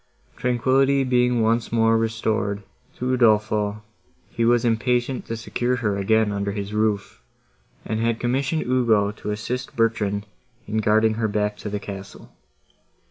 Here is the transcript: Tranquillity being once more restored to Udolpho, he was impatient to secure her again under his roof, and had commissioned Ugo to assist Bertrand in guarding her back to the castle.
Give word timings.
Tranquillity 0.35 1.03
being 1.03 1.43
once 1.43 1.71
more 1.71 1.95
restored 1.95 2.63
to 2.95 3.05
Udolpho, 3.13 3.83
he 4.31 4.43
was 4.43 4.65
impatient 4.65 5.27
to 5.27 5.37
secure 5.37 5.75
her 5.75 5.95
again 5.95 6.31
under 6.31 6.53
his 6.53 6.73
roof, 6.73 7.21
and 7.85 7.99
had 7.99 8.19
commissioned 8.19 8.65
Ugo 8.65 9.11
to 9.11 9.29
assist 9.29 9.75
Bertrand 9.75 10.25
in 10.67 10.77
guarding 10.77 11.13
her 11.21 11.27
back 11.27 11.55
to 11.57 11.69
the 11.69 11.79
castle. 11.79 12.31